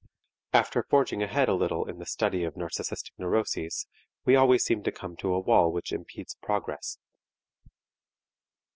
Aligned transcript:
After 0.51 0.81
forging 0.81 1.21
ahead 1.21 1.47
a 1.47 1.53
little 1.53 1.87
in 1.87 1.99
the 1.99 2.07
study 2.07 2.43
of 2.43 2.55
narcistic 2.55 3.11
neuroses 3.19 3.85
we 4.25 4.35
always 4.35 4.63
seem 4.65 4.81
to 4.81 4.91
come 4.91 5.15
to 5.17 5.35
a 5.35 5.39
wall 5.39 5.71
which 5.71 5.91
impedes 5.93 6.33
progress. 6.41 6.97